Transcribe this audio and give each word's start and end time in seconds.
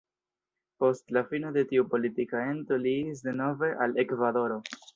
Post 0.83 1.13
la 1.17 1.21
fino 1.33 1.51
de 1.59 1.65
tiu 1.73 1.85
politika 1.91 2.43
ento 2.55 2.81
li 2.85 2.97
iris 3.03 3.23
denove 3.29 3.73
al 3.87 3.97
Ekvadoro. 4.05 4.61